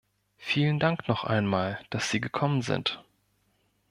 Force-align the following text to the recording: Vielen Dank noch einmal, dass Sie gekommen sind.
Vielen 0.39 0.79
Dank 0.79 1.07
noch 1.07 1.25
einmal, 1.25 1.79
dass 1.91 2.09
Sie 2.09 2.19
gekommen 2.19 2.63
sind. 2.63 3.03